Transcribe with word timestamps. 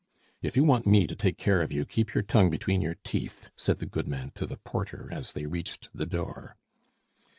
"If 0.41 0.57
you 0.57 0.63
want 0.63 0.87
me 0.87 1.05
to 1.05 1.15
take 1.15 1.37
care 1.37 1.61
of 1.61 1.71
you, 1.71 1.85
keep 1.85 2.15
your 2.15 2.23
tongue 2.23 2.49
between 2.49 2.81
your 2.81 2.95
teeth," 3.03 3.51
said 3.55 3.77
the 3.77 3.85
goodman 3.85 4.31
to 4.33 4.47
the 4.47 4.57
porter 4.57 5.09
as 5.11 5.33
they 5.33 5.45
reached 5.45 5.89
the 5.93 6.07
door. 6.07 6.57